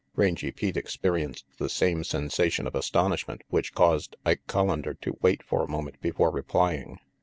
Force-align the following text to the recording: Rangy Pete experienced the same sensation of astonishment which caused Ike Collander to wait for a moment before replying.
Rangy 0.15 0.49
Pete 0.49 0.77
experienced 0.77 1.45
the 1.59 1.69
same 1.69 2.03
sensation 2.03 2.65
of 2.65 2.73
astonishment 2.73 3.43
which 3.49 3.75
caused 3.75 4.15
Ike 4.25 4.41
Collander 4.47 4.99
to 5.01 5.19
wait 5.21 5.43
for 5.43 5.63
a 5.63 5.69
moment 5.69 6.01
before 6.01 6.31
replying. 6.31 6.97